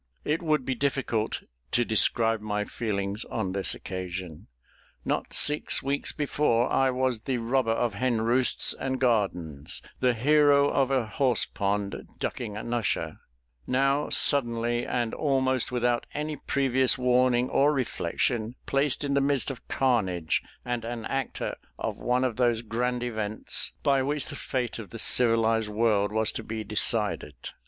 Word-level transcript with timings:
It 0.25 0.41
would 0.41 0.65
be 0.65 0.73
difficult 0.73 1.43
to 1.73 1.85
describe 1.85 2.41
my 2.41 2.65
feelings 2.65 3.23
on 3.25 3.51
this 3.51 3.75
occasion. 3.75 4.47
Not 5.05 5.31
six 5.35 5.83
weeks 5.83 6.11
before, 6.11 6.71
I 6.73 6.89
was 6.89 7.19
the 7.19 7.37
robber 7.37 7.69
of 7.69 7.93
hen 7.93 8.21
roosts 8.21 8.73
and 8.73 8.99
gardens 8.99 9.79
the 9.99 10.15
hero 10.15 10.71
of 10.71 10.89
a 10.89 11.05
horse 11.05 11.45
pond, 11.45 12.07
ducking 12.17 12.57
an 12.57 12.73
usher 12.73 13.17
now 13.67 14.09
suddenly, 14.09 14.87
and 14.87 15.13
almost 15.13 15.71
without 15.71 16.07
any 16.15 16.35
previous 16.35 16.97
warning 16.97 17.47
or 17.51 17.71
reflection, 17.71 18.55
placed 18.65 19.03
in 19.03 19.13
the 19.13 19.21
midst 19.21 19.51
of 19.51 19.67
carnage, 19.67 20.41
and 20.65 20.83
an 20.83 21.05
actor 21.05 21.55
of 21.77 21.99
one 21.99 22.23
of 22.23 22.37
those 22.37 22.63
grand 22.63 23.03
events 23.03 23.73
by 23.83 24.01
which 24.01 24.25
the 24.25 24.35
fate 24.35 24.79
of 24.79 24.89
the 24.89 24.97
civilised 24.97 25.69
world 25.69 26.11
was 26.11 26.31
to 26.31 26.43
be 26.43 26.63
decided. 26.63 27.35